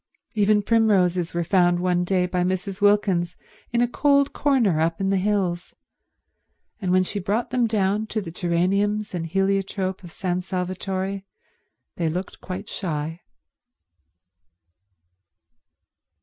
[0.33, 2.81] Even primroses were found one day by Mrs.
[2.81, 3.35] Wilkins
[3.71, 5.75] in a cold corner up in the hills;
[6.81, 11.21] and when she brought them down to the geraniums and heliotrope of San Salvatore
[11.97, 13.21] they looked quite shy.